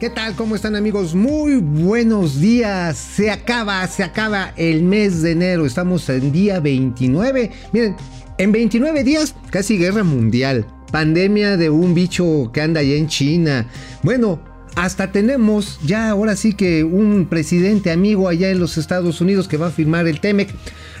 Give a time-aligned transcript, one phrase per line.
[0.00, 0.34] ¿Qué tal?
[0.34, 1.14] ¿Cómo están amigos?
[1.14, 2.98] Muy buenos días.
[2.98, 5.64] Se acaba, se acaba el mes de enero.
[5.64, 7.52] Estamos en día 29.
[7.72, 7.96] Miren,
[8.36, 10.66] en 29 días, casi guerra mundial.
[10.90, 13.68] Pandemia de un bicho que anda allá en China.
[14.02, 14.40] Bueno,
[14.74, 19.58] hasta tenemos ya ahora sí que un presidente amigo allá en los Estados Unidos que
[19.58, 20.50] va a firmar el TEMEC.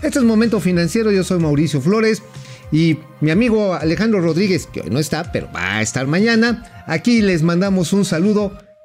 [0.02, 2.22] Este es Momento Financiero, yo soy Mauricio Flores
[2.70, 6.84] y mi amigo Alejandro Rodríguez, que hoy no está, pero va a estar mañana.
[6.86, 8.56] Aquí les mandamos un saludo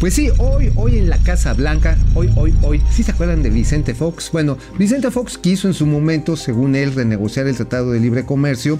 [0.00, 3.50] Pues sí, hoy, hoy en la Casa Blanca, hoy, hoy, hoy, ¿sí se acuerdan de
[3.50, 4.30] Vicente Fox?
[4.32, 8.78] Bueno, Vicente Fox quiso en su momento, según él, renegociar el Tratado de Libre Comercio.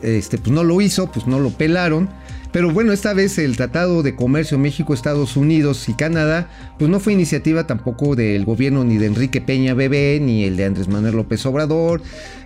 [0.00, 2.08] Este, pues no lo hizo, pues no lo pelaron.
[2.52, 7.00] Pero bueno, esta vez el Tratado de Comercio México, Estados Unidos y Canadá, pues no
[7.00, 11.16] fue iniciativa tampoco del gobierno ni de Enrique Peña Bebé, ni el de Andrés Manuel
[11.16, 12.00] López Obrador,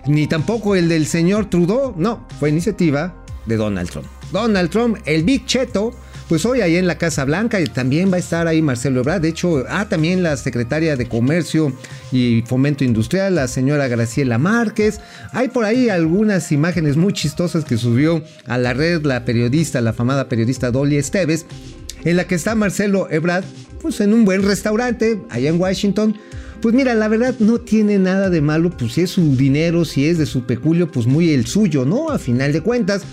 [0.07, 1.93] ni tampoco el del señor Trudeau.
[1.95, 3.13] No, fue iniciativa
[3.45, 4.07] de Donald Trump.
[4.31, 5.93] Donald Trump, el Big Cheto,
[6.27, 9.21] pues hoy ahí en la Casa Blanca y también va a estar ahí Marcelo Ebrard.
[9.21, 11.71] De hecho, ah, también la secretaria de Comercio
[12.11, 14.99] y Fomento Industrial, la señora Graciela Márquez.
[15.33, 19.93] Hay por ahí algunas imágenes muy chistosas que subió a la red la periodista, la
[19.93, 21.45] famada periodista Dolly Esteves,
[22.03, 23.43] en la que está Marcelo Ebrard,
[23.81, 26.17] pues en un buen restaurante allá en Washington.
[26.61, 30.07] Pues mira, la verdad no tiene nada de malo, pues si es su dinero, si
[30.07, 32.09] es de su peculio, pues muy el suyo, ¿no?
[32.09, 33.03] A final de cuentas.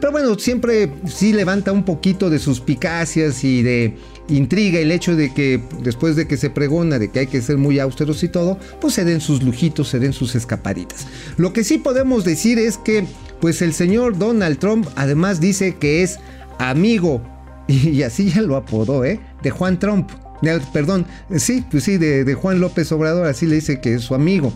[0.00, 3.96] Pero bueno, siempre sí levanta un poquito de suspicacias y de
[4.28, 7.58] intriga el hecho de que después de que se pregona de que hay que ser
[7.58, 11.06] muy austeros y todo, pues se den sus lujitos, se den sus escapaditas.
[11.36, 13.04] Lo que sí podemos decir es que
[13.40, 16.18] pues el señor Donald Trump además dice que es
[16.58, 17.22] amigo,
[17.68, 19.20] y así ya lo apodó, ¿eh?
[19.42, 20.10] De Juan Trump.
[20.72, 21.04] Perdón,
[21.36, 24.54] sí, pues sí, de, de Juan López Obrador, así le dice que es su amigo.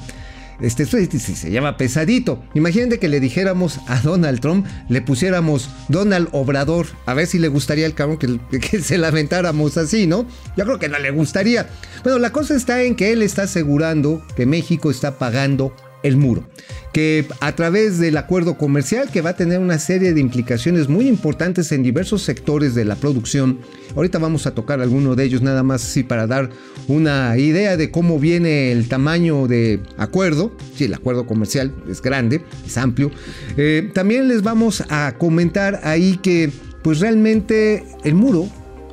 [0.61, 2.43] Este, se llama pesadito.
[2.55, 7.49] Imagínate que le dijéramos a Donald Trump, le pusiéramos Donald Obrador, a ver si le
[7.49, 10.27] gustaría al cabrón que, que, se lamentáramos así, ¿no?
[10.57, 11.69] Yo creo que no le gustaría.
[12.03, 16.45] Bueno, la cosa está en que él está asegurando que México está pagando el muro,
[16.93, 21.09] que a través del acuerdo comercial que va a tener una serie de implicaciones muy
[21.09, 23.59] importantes en diversos sectores de la producción.
[23.97, 26.51] Ahorita vamos a tocar alguno de ellos nada más así para dar
[26.89, 30.55] una idea de cómo viene el tamaño de acuerdo.
[30.77, 33.11] Sí, el acuerdo comercial es grande, es amplio.
[33.57, 38.47] Eh, también les vamos a comentar ahí que pues realmente el muro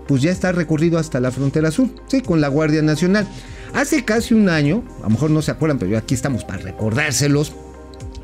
[0.07, 3.27] pues ya está recorrido hasta la frontera sur, sí, con la Guardia Nacional.
[3.73, 7.53] Hace casi un año, a lo mejor no se acuerdan, pero aquí estamos para recordárselos,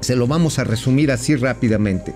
[0.01, 2.13] se lo vamos a resumir así rápidamente.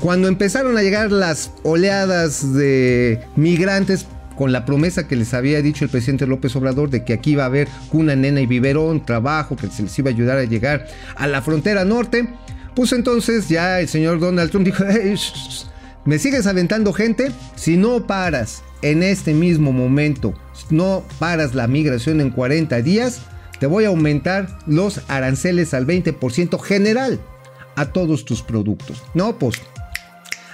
[0.00, 4.06] Cuando empezaron a llegar las oleadas de migrantes
[4.36, 7.44] con la promesa que les había dicho el presidente López Obrador de que aquí iba
[7.44, 10.86] a haber cuna, nena y biberón, trabajo, que se les iba a ayudar a llegar
[11.14, 12.28] a la frontera norte,
[12.74, 14.82] pues entonces ya el señor Donald Trump dijo,
[16.04, 17.30] ¿me sigues aventando gente?
[17.54, 20.34] Si no paras en este mismo momento
[20.70, 23.22] no paras la migración en 40 días,
[23.58, 27.20] te voy a aumentar los aranceles al 20% general
[27.76, 29.02] a todos tus productos.
[29.14, 29.56] No, pues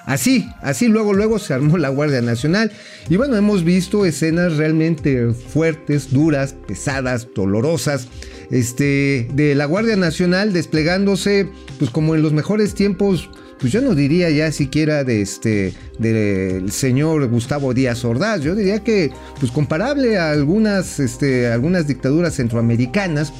[0.08, 2.72] Así, así luego, luego se armó la Guardia Nacional.
[3.10, 8.08] Y bueno, hemos visto escenas realmente fuertes, duras, pesadas, dolorosas.
[8.50, 13.94] Este, de la Guardia Nacional desplegándose, pues como en los mejores tiempos pues yo no
[13.94, 19.10] diría ya siquiera de este del señor Gustavo Díaz Ordaz, yo diría que
[19.40, 23.32] pues comparable a algunas este, algunas dictaduras centroamericanas,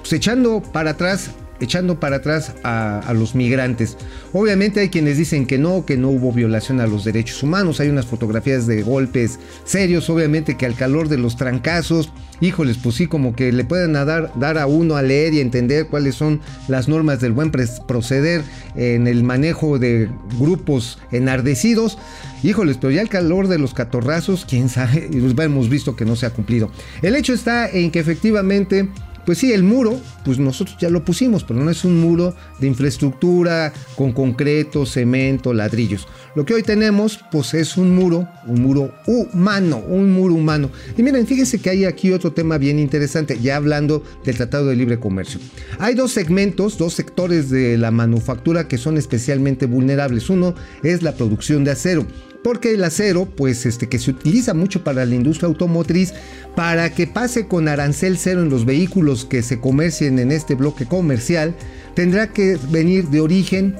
[0.00, 1.30] pues echando para atrás
[1.60, 3.96] echando para atrás a, los migrantes.
[4.32, 7.88] Obviamente hay quienes dicen que no, que no hubo violación a los derechos humanos, hay
[7.88, 13.06] unas fotografías de golpes serios, obviamente que al calor de los trancazos, híjoles, pues sí,
[13.06, 16.88] como que le pueden dar, dar a uno a leer y entender cuáles son las
[16.88, 18.42] normas del buen proceder
[18.74, 21.98] en el manejo de grupos enardecidos.
[22.42, 25.08] Híjoles, pero ya el calor de los catorrazos, quién sabe,
[25.46, 26.70] hemos visto que no se ha cumplido.
[27.02, 28.88] El hecho está en que efectivamente
[29.26, 32.68] pues sí, el muro, pues nosotros ya lo pusimos, pero no es un muro de
[32.68, 36.06] infraestructura con concreto, cemento, ladrillos.
[36.36, 40.70] Lo que hoy tenemos, pues es un muro, un muro humano, un muro humano.
[40.96, 44.76] Y miren, fíjense que hay aquí otro tema bien interesante, ya hablando del Tratado de
[44.76, 45.40] Libre Comercio.
[45.80, 50.30] Hay dos segmentos, dos sectores de la manufactura que son especialmente vulnerables.
[50.30, 52.06] Uno es la producción de acero
[52.42, 56.14] porque el acero, pues este que se utiliza mucho para la industria automotriz,
[56.54, 60.86] para que pase con arancel cero en los vehículos que se comercien en este bloque
[60.86, 61.54] comercial,
[61.94, 63.76] tendrá que venir de origen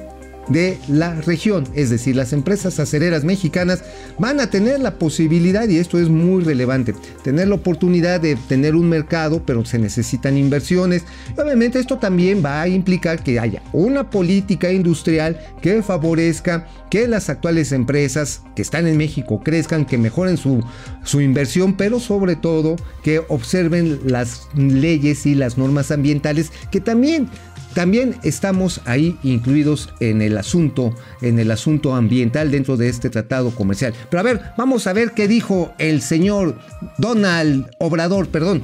[0.49, 1.65] de la región.
[1.73, 3.83] Es decir, las empresas acereras mexicanas
[4.17, 8.75] van a tener la posibilidad, y esto es muy relevante, tener la oportunidad de tener
[8.75, 11.03] un mercado, pero se necesitan inversiones.
[11.37, 17.29] obviamente esto también va a implicar que haya una política industrial que favorezca que las
[17.29, 20.63] actuales empresas que están en México crezcan, que mejoren su,
[21.03, 27.29] su inversión, pero sobre todo que observen las leyes y las normas ambientales que también
[27.77, 33.51] también estamos ahí incluidos en el asunto, en el asunto ambiental dentro de este tratado
[33.51, 33.93] comercial.
[34.09, 36.57] Pero a ver, vamos a ver qué dijo el señor
[36.97, 38.63] Donald Obrador, perdón,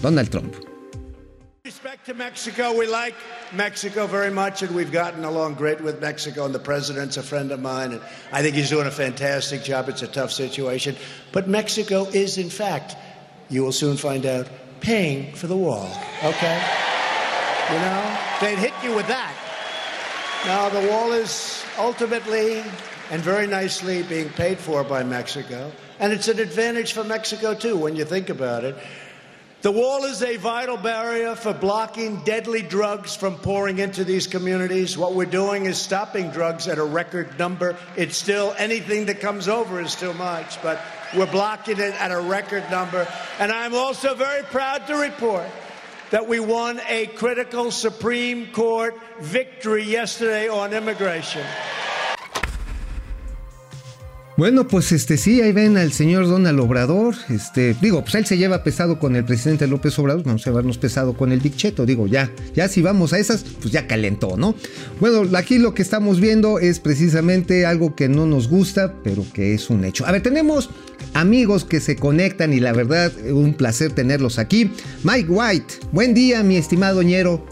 [0.00, 0.54] Donald Trump.
[1.64, 3.14] respect to Mexico, we like
[3.52, 6.46] Mexico very much, and we've gotten along great with Mexico.
[6.46, 8.00] And the president's a friend of mine, and
[8.32, 9.90] I think he's doing a fantastic job.
[9.90, 10.96] It's a tough situation.
[11.32, 12.96] But Mexico is, in fact,
[13.50, 14.48] you will soon find out,
[14.80, 15.90] paying for the wall.
[16.22, 16.62] Okay?
[17.72, 18.18] You know?
[18.40, 19.34] They'd hit you with that.
[20.46, 22.62] Now, the wall is ultimately
[23.10, 25.72] and very nicely being paid for by Mexico.
[25.98, 28.76] And it's an advantage for Mexico, too, when you think about it.
[29.62, 34.98] The wall is a vital barrier for blocking deadly drugs from pouring into these communities.
[34.98, 37.78] What we're doing is stopping drugs at a record number.
[37.96, 40.78] It's still anything that comes over is too much, but
[41.16, 43.08] we're blocking it at a record number.
[43.38, 45.46] And I'm also very proud to report
[46.14, 51.44] that we won a critical Supreme Court victory yesterday on immigration.
[54.36, 57.14] Bueno, pues este sí, ahí ven al señor Donald Obrador.
[57.28, 60.76] Este, digo, pues él se lleva pesado con el presidente López Obrador, vamos a llevarnos
[60.76, 61.86] pesado con el Big Cheto.
[61.86, 64.56] Digo, ya, ya si vamos a esas, pues ya calentó, ¿no?
[64.98, 69.54] Bueno, aquí lo que estamos viendo es precisamente algo que no nos gusta, pero que
[69.54, 70.04] es un hecho.
[70.04, 70.68] A ver, tenemos
[71.12, 74.68] amigos que se conectan y la verdad, un placer tenerlos aquí.
[75.04, 77.46] Mike White, buen día, mi estimado ñero.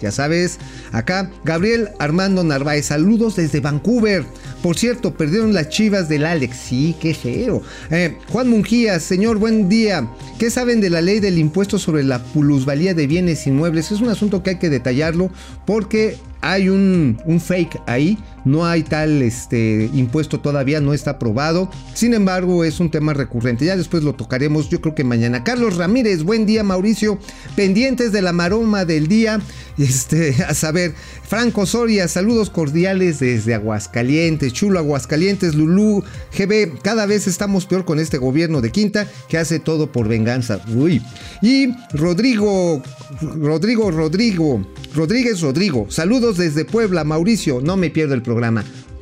[0.00, 0.58] Ya sabes,
[0.92, 4.24] acá Gabriel Armando Narváez, saludos desde Vancouver.
[4.62, 6.56] Por cierto, perdieron las chivas del Alex.
[6.56, 7.62] Sí, qué feo.
[7.90, 10.08] Eh, Juan Mungía, señor, buen día.
[10.38, 13.92] ¿Qué saben de la ley del impuesto sobre la plusvalía de bienes inmuebles?
[13.92, 15.30] Es un asunto que hay que detallarlo
[15.66, 21.68] porque hay un, un, fake ahí, no hay tal este, impuesto todavía, no está aprobado.
[21.94, 23.66] Sin embargo, es un tema recurrente.
[23.66, 25.42] Ya después lo tocaremos, yo creo que mañana.
[25.42, 27.18] Carlos Ramírez, buen día, Mauricio.
[27.56, 29.40] Pendientes de la maroma del día.
[29.78, 30.94] Este, a saber,
[31.28, 36.02] Franco Soria, saludos cordiales desde Aguascalientes, chulo Aguascalientes, Lulú,
[36.32, 36.80] GB.
[36.82, 40.60] Cada vez estamos peor con este gobierno de Quinta que hace todo por venganza.
[40.74, 41.02] Uy.
[41.42, 42.80] Y Rodrigo,
[43.20, 44.64] Rodrigo, Rodrigo,
[44.94, 48.35] Rodríguez Rodrigo, saludos desde Puebla, Mauricio, no me pierdo el programa.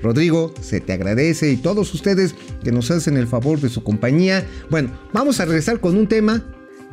[0.02, 4.46] Rodrigo, se te agradece y todos ustedes que nos hacen el favor de su compañía.
[4.70, 6.44] Bueno, vamos a regresar con un tema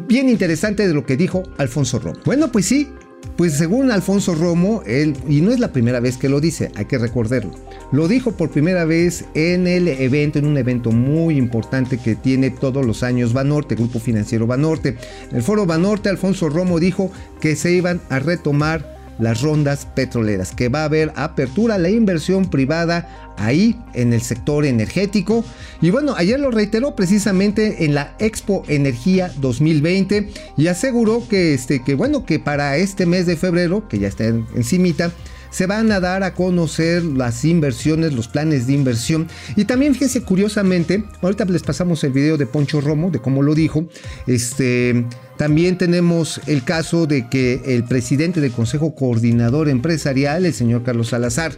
[0.08, 2.20] bien interesante de lo que dijo Alfonso Romo.
[2.26, 2.90] Bueno, pues sí,
[3.36, 6.86] pues según Alfonso Romo, él, y no es la primera vez que lo dice, hay
[6.86, 7.52] que recordarlo,
[7.92, 12.50] lo dijo por primera vez en el evento, en un evento muy importante que tiene
[12.50, 14.98] todos los años Banorte, Grupo Financiero Banorte.
[15.30, 20.52] En el foro Banorte, Alfonso Romo dijo que se iban a retomar las rondas petroleras,
[20.52, 25.46] que va a haber apertura a la inversión privada ahí en el sector energético.
[25.80, 31.84] Y bueno, ayer lo reiteró precisamente en la Expo Energía 2020 y aseguró que, este,
[31.84, 35.12] que bueno, que para este mes de febrero, que ya está encimita,
[35.52, 39.28] se van a dar a conocer las inversiones, los planes de inversión.
[39.56, 43.54] Y también fíjense curiosamente, ahorita les pasamos el video de Poncho Romo, de cómo lo
[43.54, 43.86] dijo.
[44.26, 45.06] Este,
[45.42, 51.08] también tenemos el caso de que el presidente del Consejo Coordinador Empresarial, el señor Carlos
[51.08, 51.54] Salazar,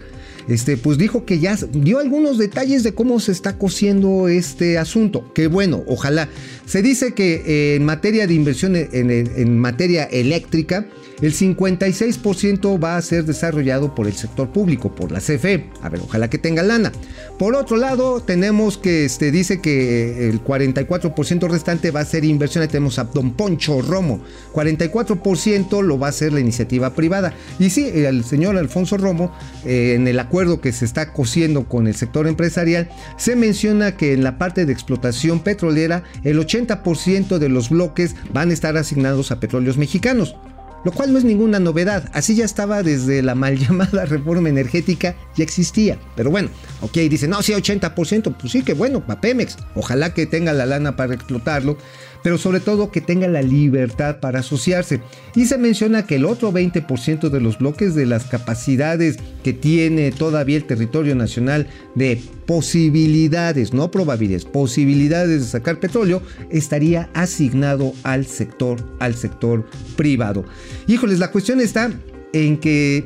[0.47, 5.31] este, pues dijo que ya dio algunos detalles de cómo se está cosiendo este asunto.
[5.33, 6.29] Que bueno, ojalá.
[6.65, 10.85] Se dice que eh, en materia de inversión en, en materia eléctrica,
[11.23, 15.69] el 56% va a ser desarrollado por el sector público, por la CFE.
[15.81, 16.91] A ver, ojalá que tenga lana.
[17.39, 22.67] Por otro lado, tenemos que este, dice que el 44% restante va a ser inversión.
[22.67, 24.19] Tenemos a Don Poncho Romo.
[24.53, 27.33] 44% lo va a hacer la iniciativa privada.
[27.57, 29.33] Y sí, el señor Alfonso Romo,
[29.65, 34.13] eh, en el acuerdo que se está cosiendo con el sector empresarial, se menciona que
[34.13, 39.31] en la parte de explotación petrolera, el 80% de los bloques van a estar asignados
[39.31, 40.35] a petróleos mexicanos
[40.83, 45.15] lo cual no es ninguna novedad, así ya estaba desde la mal llamada reforma energética,
[45.35, 45.97] ya existía.
[46.15, 46.49] Pero bueno,
[46.81, 50.65] ok, dice, no, sí, 80%, pues sí, que bueno, para Pemex, ojalá que tenga la
[50.65, 51.77] lana para explotarlo,
[52.23, 55.01] pero sobre todo que tenga la libertad para asociarse.
[55.35, 60.11] Y se menciona que el otro 20% de los bloques de las capacidades que tiene
[60.11, 68.25] todavía el territorio nacional de posibilidades, no probabilidades, posibilidades de sacar petróleo, estaría asignado al
[68.25, 69.65] sector, al sector
[69.95, 70.45] privado.
[70.87, 71.91] Híjoles, la cuestión está
[72.33, 73.05] en que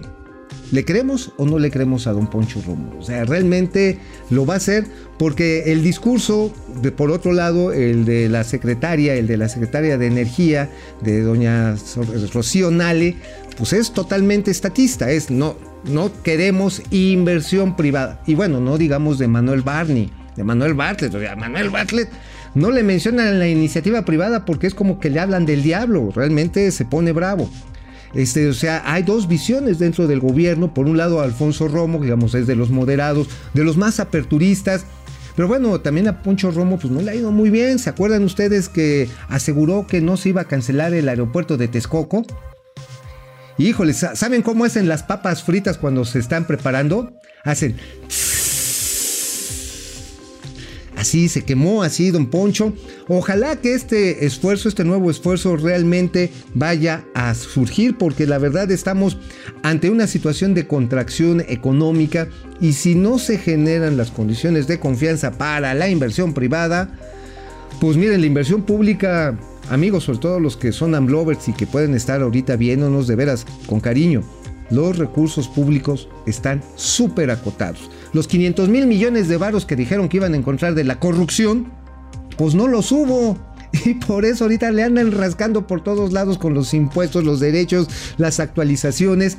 [0.71, 2.93] ¿Le creemos o no le creemos a don Poncho Romo?
[2.99, 3.99] O sea, realmente
[4.29, 4.85] lo va a hacer
[5.17, 9.97] porque el discurso, de, por otro lado, el de la secretaria, el de la secretaria
[9.97, 10.69] de Energía,
[11.01, 11.75] de doña
[12.33, 13.15] Rocío Nale,
[13.57, 18.21] pues es totalmente estatista, es no, no queremos inversión privada.
[18.27, 22.09] Y bueno, no digamos de Manuel Barney, de Manuel Bartlett, o sea, Manuel Bartlett
[22.53, 26.71] no le mencionan la iniciativa privada porque es como que le hablan del diablo, realmente
[26.71, 27.49] se pone bravo.
[28.13, 30.73] Este, o sea, hay dos visiones dentro del gobierno.
[30.73, 34.85] Por un lado, Alfonso Romo, digamos, es de los moderados, de los más aperturistas.
[35.35, 37.77] Pero bueno, también a Poncho Romo pues no le ha ido muy bien.
[37.77, 42.25] ¿Se acuerdan ustedes que aseguró que no se iba a cancelar el aeropuerto de Texcoco?
[43.59, 47.13] Híjoles, ¿saben cómo hacen las papas fritas cuando se están preparando?
[47.43, 47.77] Hacen...
[50.97, 52.73] Así se quemó, así, don Poncho.
[53.07, 59.19] Ojalá que este esfuerzo, este nuevo esfuerzo realmente vaya a surgir porque la verdad estamos
[59.61, 65.37] ante una situación de contracción económica y si no se generan las condiciones de confianza
[65.37, 66.89] para la inversión privada,
[67.79, 69.37] pues miren, la inversión pública,
[69.69, 73.45] amigos, sobre todo los que son amblovers y que pueden estar ahorita viéndonos de veras
[73.67, 74.23] con cariño,
[74.71, 77.91] los recursos públicos están súper acotados.
[78.13, 81.71] Los 500 mil millones de varos que dijeron que iban a encontrar de la corrupción,
[82.37, 83.37] pues no los hubo.
[83.85, 87.89] Y por eso ahorita le andan rascando por todos lados con los impuestos, los derechos,
[88.17, 89.37] las actualizaciones.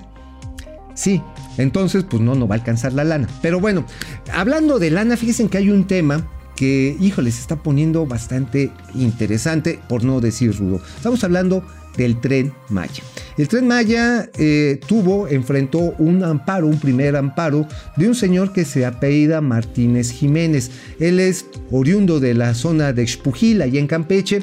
[0.94, 1.22] Sí,
[1.56, 3.26] entonces pues no, no va a alcanzar la lana.
[3.40, 3.84] Pero bueno,
[4.32, 9.78] hablando de lana, fíjense que hay un tema que, híjole, se está poniendo bastante interesante,
[9.88, 10.80] por no decir rudo.
[10.96, 11.64] Estamos hablando
[11.96, 13.02] del tren Maya.
[13.36, 17.66] El tren Maya eh, tuvo, enfrentó un amparo, un primer amparo
[17.96, 20.70] de un señor que se apellida Martínez Jiménez.
[20.98, 24.42] Él es oriundo de la zona de Xpujil, allá en Campeche,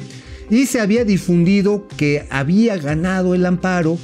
[0.50, 3.98] y se había difundido que había ganado el amparo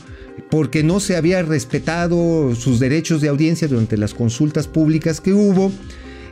[0.50, 5.72] porque no se había respetado sus derechos de audiencia durante las consultas públicas que hubo.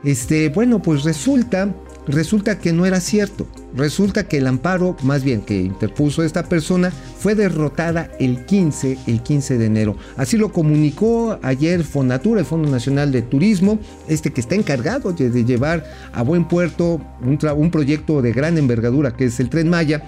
[0.04, 1.74] Este, bueno, pues resulta
[2.06, 3.46] Resulta que no era cierto.
[3.74, 9.22] Resulta que el amparo, más bien que interpuso esta persona, fue derrotada el 15, el
[9.22, 9.96] 15 de enero.
[10.16, 13.78] Así lo comunicó ayer Fonatura, el Fondo Nacional de Turismo,
[14.08, 19.16] este que está encargado de, llevar a buen puerto un, un proyecto de gran envergadura
[19.16, 20.02] que es el Tren Maya.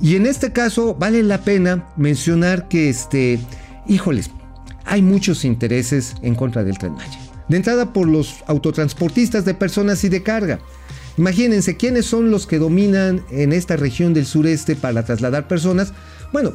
[0.00, 3.38] Y en este caso vale la pena mencionar que, este,
[3.86, 4.30] híjoles,
[4.84, 7.18] hay muchos intereses en contra del Tren Maya.
[7.48, 10.60] De entrada por los autotransportistas de personas y de carga.
[11.18, 15.92] Imagínense quiénes son los que dominan en esta región del sureste para trasladar personas.
[16.32, 16.54] Bueno,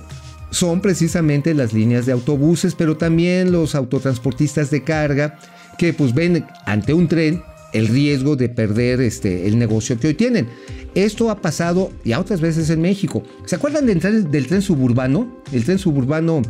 [0.50, 5.38] son precisamente las líneas de autobuses, pero también los autotransportistas de carga
[5.78, 10.14] que pues ven ante un tren el riesgo de perder este, el negocio que hoy
[10.14, 10.48] tienen.
[10.96, 13.24] Esto ha pasado ya otras veces en México.
[13.46, 15.44] ¿Se acuerdan del tren, del tren suburbano?
[15.52, 16.42] El tren suburbano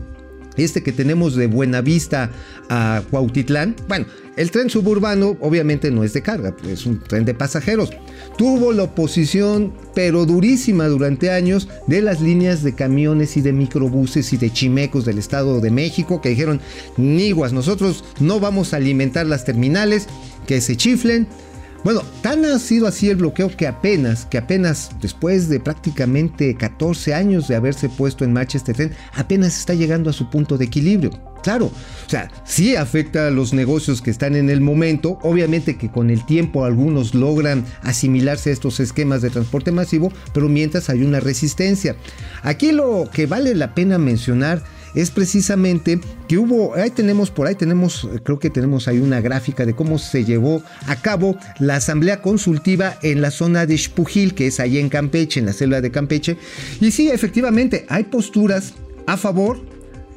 [0.58, 2.32] este que tenemos de Buenavista
[2.70, 7.34] a Cuautitlán, bueno, el tren suburbano obviamente no es de carga, es un tren de
[7.34, 7.90] pasajeros.
[8.38, 14.32] Tuvo la oposición, pero durísima durante años, de las líneas de camiones y de microbuses
[14.34, 16.62] y de chimecos del Estado de México que dijeron,
[16.98, 20.08] niguas, nosotros no vamos a alimentar las terminales,
[20.46, 21.28] que se chiflen,
[21.84, 27.14] bueno, tan ha sido así el bloqueo que apenas, que apenas después de prácticamente 14
[27.14, 30.66] años de haberse puesto en marcha este tren, apenas está llegando a su punto de
[30.66, 31.12] equilibrio.
[31.44, 35.90] Claro, o sea, sí afecta a los negocios que están en el momento, obviamente que
[35.90, 41.04] con el tiempo algunos logran asimilarse a estos esquemas de transporte masivo, pero mientras hay
[41.04, 41.96] una resistencia.
[42.44, 44.62] Aquí lo que vale la pena mencionar
[44.96, 49.66] es precisamente que hubo, ahí tenemos, por ahí tenemos, creo que tenemos ahí una gráfica
[49.66, 54.48] de cómo se llevó a cabo la asamblea consultiva en la zona de Xpujil, que
[54.48, 56.38] es ahí en Campeche, en la selva de Campeche.
[56.80, 58.74] Y sí, efectivamente, hay posturas
[59.06, 59.60] a favor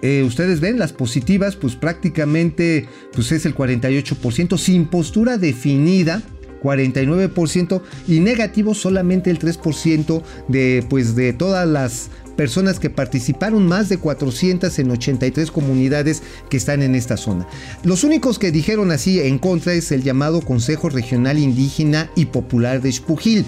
[0.02, 6.22] eh, ustedes ven las positivas, pues prácticamente pues es el 48%, sin postura definida,
[6.62, 13.90] 49% y negativo solamente el 3% de pues de todas las personas que participaron, más
[13.90, 17.46] de 400 en 83 comunidades que están en esta zona.
[17.84, 22.80] Los únicos que dijeron así en contra es el llamado Consejo Regional Indígena y Popular
[22.80, 23.44] de Xpujil.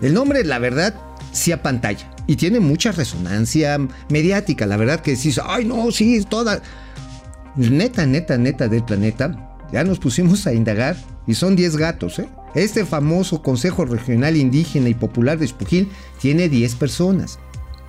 [0.00, 0.94] El nombre, la verdad,
[1.32, 3.76] sí a pantalla y tiene mucha resonancia
[4.08, 4.64] mediática.
[4.64, 6.62] La verdad que sí, ay no, sí, toda.
[7.56, 9.58] Neta, neta, neta del planeta.
[9.70, 12.28] Ya nos pusimos a indagar y son 10 gatos, ¿eh?
[12.54, 15.90] Este famoso Consejo Regional Indígena y Popular de Espujil
[16.22, 17.38] tiene 10 personas.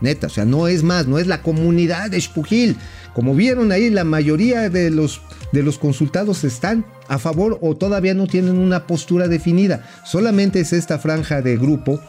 [0.02, 2.76] Neta, o sea, no es más, no es la comunidad de Espujil.
[3.14, 8.14] Como vieron ahí, la mayoría de los, de los consultados están a favor o todavía
[8.14, 9.88] no tienen una postura definida.
[10.06, 12.00] Solamente es esta franja de grupo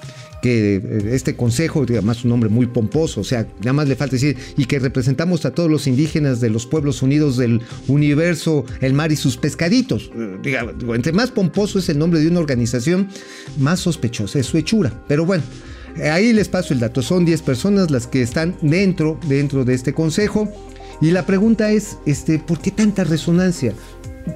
[0.43, 4.17] que eh, este consejo, además un nombre muy pomposo, o sea, nada más le falta
[4.17, 8.93] decir, y que representamos a todos los indígenas de los pueblos unidos del universo, el
[8.93, 10.11] mar y sus pescaditos.
[10.15, 13.09] Eh, digo, entre más pomposo es el nombre de una organización,
[13.59, 14.93] más sospechosa es su hechura.
[15.07, 15.45] Pero bueno,
[16.11, 19.93] ahí les paso el dato, son 10 personas las que están dentro, dentro de este
[19.93, 20.49] consejo.
[21.01, 23.75] Y la pregunta es, este, ¿por qué tanta resonancia?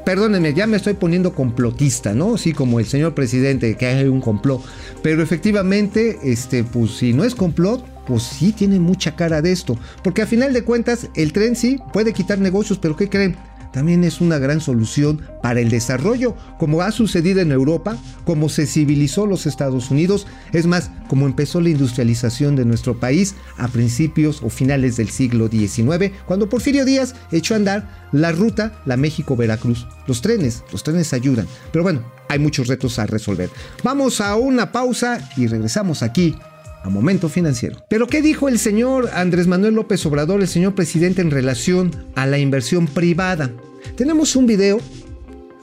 [0.04, 2.34] Perdónenme, ya me estoy poniendo complotista, ¿no?
[2.34, 4.62] Así como el señor presidente, que hay un complot.
[5.02, 9.78] Pero efectivamente, este, pues si no es complot, pues sí tiene mucha cara de esto.
[10.02, 13.36] Porque a final de cuentas, el tren sí puede quitar negocios, pero ¿qué creen?
[13.76, 18.66] También es una gran solución para el desarrollo, como ha sucedido en Europa, como se
[18.66, 24.42] civilizó los Estados Unidos, es más, como empezó la industrialización de nuestro país a principios
[24.42, 29.86] o finales del siglo XIX, cuando Porfirio Díaz echó a andar la ruta La México-Veracruz.
[30.06, 33.50] Los trenes, los trenes ayudan, pero bueno, hay muchos retos a resolver.
[33.84, 36.34] Vamos a una pausa y regresamos aquí
[36.82, 37.76] a Momento Financiero.
[37.90, 42.24] Pero ¿qué dijo el señor Andrés Manuel López Obrador, el señor presidente, en relación a
[42.24, 43.50] la inversión privada?
[43.96, 44.78] Tenemos un video.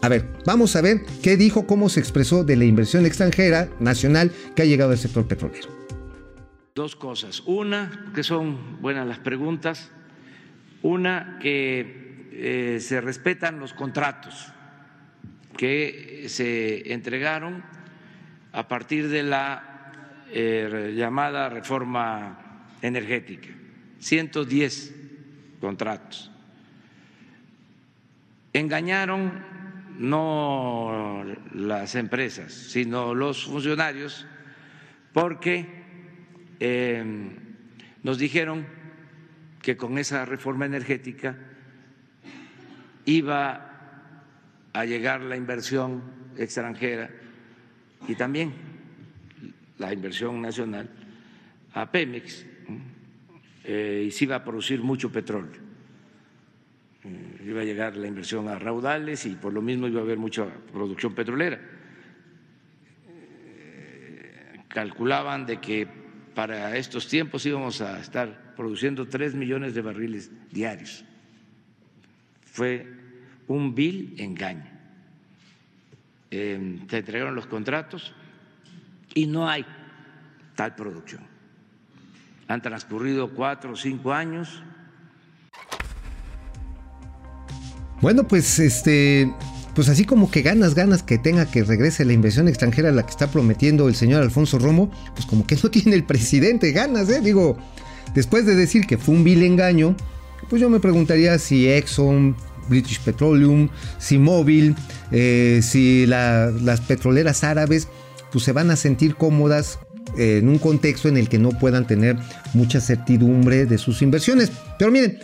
[0.01, 4.31] A ver, vamos a ver qué dijo, cómo se expresó de la inversión extranjera nacional
[4.55, 5.67] que ha llegado al sector petrolero.
[6.73, 7.43] Dos cosas.
[7.45, 9.91] Una, que son buenas las preguntas.
[10.81, 14.47] Una, que eh, se respetan los contratos
[15.55, 17.63] que se entregaron
[18.51, 19.91] a partir de la
[20.31, 23.49] eh, llamada reforma energética.
[23.99, 24.95] 110
[25.61, 26.32] contratos.
[28.53, 29.43] Engañaron
[29.97, 34.27] no las empresas, sino los funcionarios,
[35.11, 35.67] porque
[36.59, 37.03] eh,
[38.03, 38.65] nos dijeron
[39.61, 41.37] que con esa reforma energética
[43.05, 43.73] iba
[44.73, 46.03] a llegar la inversión
[46.37, 47.09] extranjera
[48.07, 48.53] y también
[49.77, 50.89] la inversión nacional
[51.73, 52.45] a Pemex
[53.63, 55.61] eh, y se iba a producir mucho petróleo.
[57.45, 60.45] Iba a llegar la inversión a raudales y por lo mismo iba a haber mucha
[60.71, 61.59] producción petrolera.
[63.07, 65.87] Eh, calculaban de que
[66.33, 71.03] para estos tiempos íbamos a estar produciendo tres millones de barriles diarios.
[72.45, 72.87] Fue
[73.47, 74.71] un vil engaño.
[76.31, 78.13] Eh, te entregaron los contratos
[79.13, 79.65] y no hay
[80.55, 81.21] tal producción.
[82.47, 84.63] Han transcurrido cuatro o cinco años.
[88.03, 89.33] Bueno, pues este,
[89.73, 93.03] pues así como que ganas, ganas que tenga que regrese la inversión extranjera a la
[93.03, 97.07] que está prometiendo el señor Alfonso Romo, pues como que no tiene el presidente ganas,
[97.07, 97.21] ¿eh?
[97.21, 97.57] Digo,
[98.13, 99.95] después de decir que fue un vil engaño,
[100.49, 102.35] pues yo me preguntaría si Exxon,
[102.67, 104.75] British Petroleum, si Mobil,
[105.13, 107.87] eh, si la, las petroleras árabes,
[108.33, 109.79] pues se van a sentir cómodas
[110.17, 112.17] en un contexto en el que no puedan tener
[112.53, 114.51] mucha certidumbre de sus inversiones.
[114.77, 115.19] Pero miren,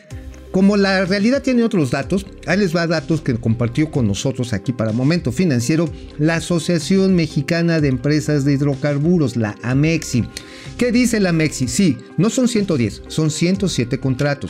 [0.52, 4.74] como la realidad tiene otros datos, ahí les va datos que compartió con nosotros aquí
[4.74, 10.26] para Momento Financiero la Asociación Mexicana de Empresas de Hidrocarburos, la AMEXI.
[10.78, 11.68] ¿Qué dice la AMEXI?
[11.68, 14.50] Sí, no son 110, son 107 contratos,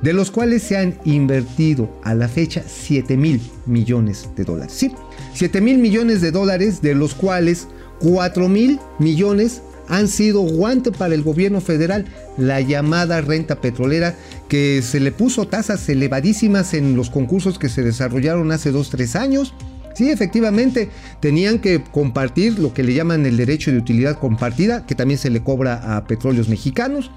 [0.00, 4.74] de los cuales se han invertido a la fecha 7 mil millones de dólares.
[4.76, 4.92] Sí,
[5.34, 7.66] 7 mil millones de dólares, de los cuales
[7.98, 12.06] 4 mil millones han sido guante para el gobierno federal,
[12.38, 14.16] la llamada renta petrolera,
[14.52, 19.54] que se le puso tasas elevadísimas en los concursos que se desarrollaron hace 2-3 años.
[19.94, 24.94] Sí, efectivamente, tenían que compartir lo que le llaman el derecho de utilidad compartida, que
[24.94, 27.10] también se le cobra a petróleos mexicanos.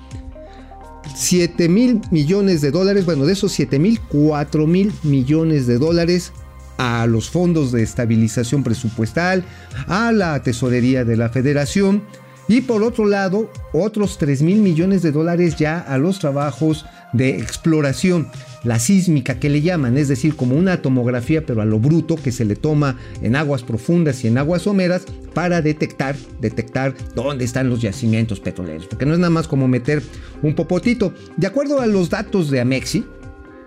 [1.14, 6.32] 7 mil millones de dólares, bueno, de esos 7 mil, 4 mil millones de dólares
[6.78, 9.44] a los fondos de estabilización presupuestal,
[9.88, 12.02] a la tesorería de la federación
[12.48, 17.38] y por otro lado otros 3 mil millones de dólares ya a los trabajos de
[17.38, 18.28] exploración,
[18.64, 22.32] la sísmica que le llaman, es decir, como una tomografía pero a lo bruto que
[22.32, 27.70] se le toma en aguas profundas y en aguas someras para detectar, detectar dónde están
[27.70, 30.02] los yacimientos petroleros, porque no es nada más como meter
[30.42, 31.14] un popotito.
[31.38, 33.06] De acuerdo a los datos de Amexi,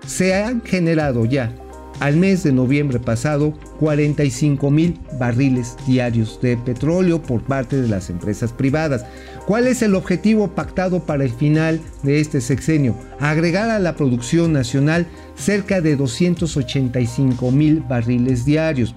[0.06, 1.54] se han generado ya
[2.00, 8.10] al mes de noviembre pasado 45 mil barriles diarios de petróleo por parte de las
[8.10, 9.04] empresas privadas.
[9.46, 12.94] ¿Cuál es el objetivo pactado para el final de este sexenio?
[13.18, 15.06] Agregar a la producción nacional
[15.36, 18.94] cerca de 285 mil barriles diarios.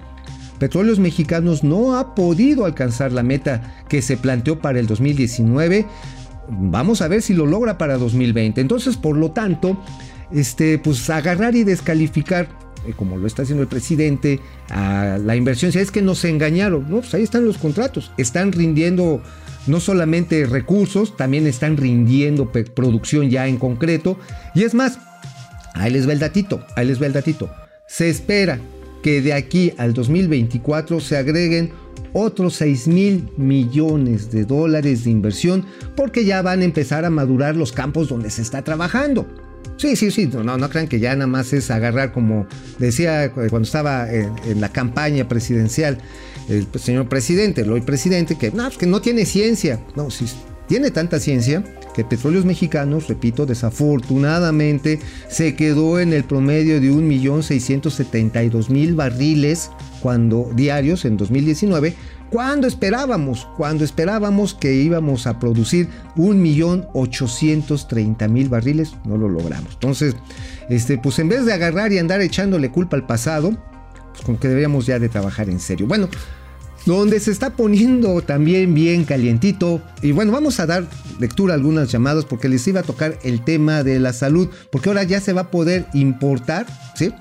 [0.58, 5.86] Petróleos Mexicanos no ha podido alcanzar la meta que se planteó para el 2019.
[6.48, 8.60] Vamos a ver si lo logra para 2020.
[8.60, 9.76] Entonces, por lo tanto,
[10.30, 12.48] este, pues agarrar y descalificar
[12.96, 14.40] como lo está haciendo el presidente,
[14.70, 15.72] a la inversión.
[15.72, 17.00] Si es que nos engañaron, ¿no?
[17.00, 19.22] Pues ahí están los contratos, están rindiendo
[19.66, 24.18] no solamente recursos, también están rindiendo producción ya en concreto.
[24.54, 24.98] Y es más,
[25.74, 27.50] ahí les va el datito, ahí les va el datito.
[27.86, 28.58] Se espera
[29.02, 31.72] que de aquí al 2024 se agreguen
[32.12, 35.66] otros 6 mil millones de dólares de inversión
[35.96, 39.26] porque ya van a empezar a madurar los campos donde se está trabajando.
[39.76, 42.46] Sí, sí, sí, no, no crean que ya nada más es agarrar como
[42.78, 45.98] decía cuando estaba en, la campaña presidencial
[46.48, 49.80] el señor presidente, el hoy presidente, que no, pues que no tiene ciencia.
[49.96, 50.26] No, sí,
[50.66, 51.62] tiene tanta ciencia
[51.94, 54.98] que Petróleos Mexicanos, repito, desafortunadamente
[55.28, 59.70] se quedó en el promedio de 1.672.000 barriles
[60.00, 61.94] cuando diarios en 2019,
[62.32, 69.74] cuando esperábamos, cuando esperábamos que íbamos a producir 1.830.000 barriles, no lo logramos.
[69.74, 70.16] Entonces,
[70.70, 73.54] este, pues en vez de agarrar y andar echándole culpa al pasado,
[74.12, 75.86] pues como que deberíamos ya de trabajar en serio.
[75.86, 76.08] Bueno,
[76.86, 79.82] donde se está poniendo también bien calientito.
[80.00, 80.86] Y bueno, vamos a dar
[81.20, 84.88] lectura a algunas llamadas porque les iba a tocar el tema de la salud, porque
[84.88, 86.64] ahora ya se va a poder importar,
[86.94, 87.12] ¿sí?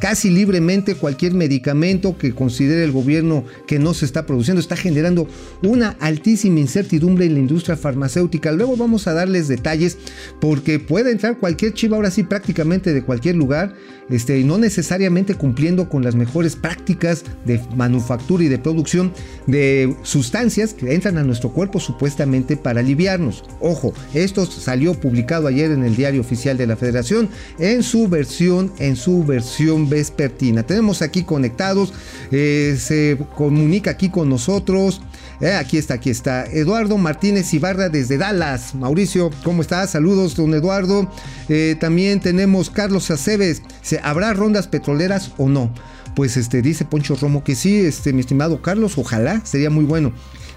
[0.00, 4.60] Casi libremente cualquier medicamento que considere el gobierno que no se está produciendo.
[4.60, 5.28] Está generando
[5.62, 8.52] una altísima incertidumbre en la industria farmacéutica.
[8.52, 9.98] Luego vamos a darles detalles
[10.40, 13.74] porque puede entrar cualquier chiva ahora sí prácticamente de cualquier lugar,
[14.10, 19.12] este, no necesariamente cumpliendo con las mejores prácticas de manufactura y de producción
[19.46, 23.44] de sustancias que entran a nuestro cuerpo supuestamente para aliviarnos.
[23.60, 27.28] Ojo, esto salió publicado ayer en el diario oficial de la Federación
[27.58, 30.62] en su versión, en su versión vespertina.
[30.62, 31.92] Tenemos aquí conectados,
[32.30, 35.00] eh, se comunica aquí con nosotros.
[35.40, 36.46] Eh, aquí está, aquí está.
[36.46, 38.74] Eduardo Martínez Ibarra desde Dallas.
[38.74, 39.90] Mauricio, ¿cómo estás?
[39.90, 41.10] Saludos, don Eduardo.
[41.48, 43.62] Eh, también tenemos Carlos Aceves.
[44.02, 45.72] ¿Habrá rondas petroleras o no?
[46.14, 50.12] Pues este, dice Poncho Romo que sí, este, mi estimado Carlos, ojalá, sería muy bueno.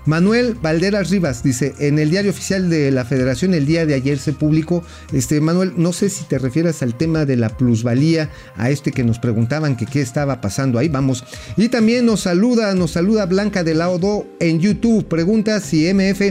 [0.08, 4.18] Manuel Valderas Rivas dice, en el diario oficial de la federación el día de ayer
[4.18, 8.70] se publicó, este Manuel, no sé si te refieres al tema de la plusvalía, a
[8.70, 11.26] este que nos preguntaban que qué estaba pasando ahí, vamos.
[11.58, 16.22] Y también nos saluda, nos saluda Blanca de Laudo en YouTube, pregunta si MF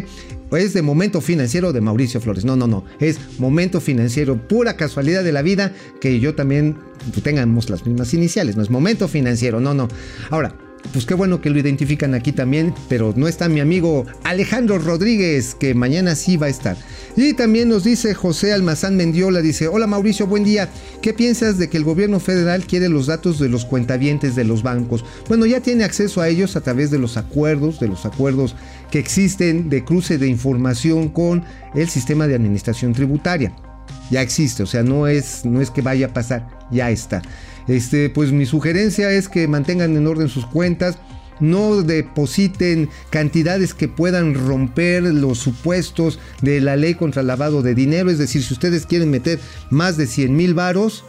[0.52, 2.46] es de momento financiero de Mauricio Flores.
[2.46, 2.84] No, no, no.
[2.98, 6.78] Es momento financiero, pura casualidad de la vida que yo también
[7.22, 8.56] tengamos las mismas iniciales.
[8.56, 9.88] No es momento financiero, no, no.
[10.30, 10.54] Ahora,
[10.92, 15.54] pues qué bueno que lo identifican aquí también, pero no está mi amigo Alejandro Rodríguez,
[15.54, 16.76] que mañana sí va a estar.
[17.16, 20.68] Y también nos dice José Almazán Mendiola, dice, hola Mauricio, buen día.
[21.00, 24.62] ¿Qué piensas de que el gobierno federal quiere los datos de los cuentavientes de los
[24.62, 25.04] bancos?
[25.28, 28.54] Bueno, ya tiene acceso a ellos a través de los acuerdos, de los acuerdos
[28.90, 31.44] que existen de cruce de información con
[31.74, 33.54] el sistema de administración tributaria.
[34.10, 37.22] Ya existe, o sea, no es, no es que vaya a pasar, ya está.
[37.68, 40.98] Este, pues mi sugerencia es que mantengan en orden sus cuentas,
[41.40, 47.74] no depositen cantidades que puedan romper los supuestos de la ley contra el lavado de
[47.74, 48.10] dinero.
[48.10, 49.38] Es decir, si ustedes quieren meter
[49.70, 51.04] más de 100 mil varos,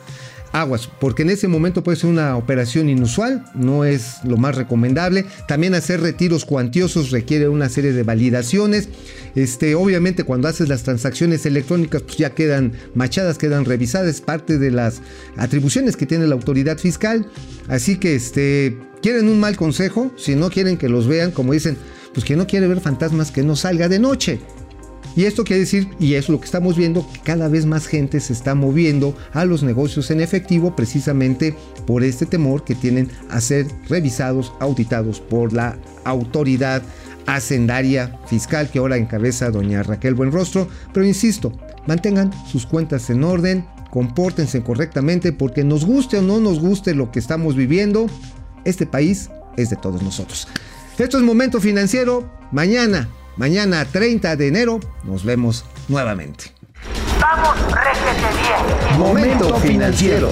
[0.62, 5.26] aguas, porque en ese momento puede ser una operación inusual, no es lo más recomendable.
[5.48, 8.90] También hacer retiros cuantiosos requiere una serie de validaciones.
[9.36, 14.72] Este, obviamente cuando haces las transacciones electrónicas pues ya quedan machadas, quedan revisadas, parte de
[14.72, 15.02] las
[15.38, 17.28] atribuciones que tiene la autoridad fiscal.
[17.68, 21.78] Así que este, quieren un mal consejo, si no quieren que los vean, como dicen,
[22.14, 24.40] pues que no quiere ver fantasmas que no salga de noche.
[25.18, 28.20] Y esto quiere decir, y es lo que estamos viendo, que cada vez más gente
[28.20, 31.56] se está moviendo a los negocios en efectivo precisamente
[31.88, 36.84] por este temor que tienen a ser revisados, auditados por la autoridad
[37.26, 40.68] hacendaria fiscal que ahora encabeza doña Raquel Buenrostro.
[40.94, 41.52] Pero insisto,
[41.88, 47.12] mantengan sus cuentas en orden, compórtense correctamente porque nos guste o no nos guste lo
[47.12, 48.06] que estamos viviendo,
[48.66, 50.48] este país es de todos nosotros.
[51.00, 52.32] Esto es Momento Financiero.
[52.52, 56.46] Mañana Mañana 30 de enero nos vemos nuevamente.
[57.22, 59.00] Vamos, réjete bien.
[59.00, 60.32] Momento financiero.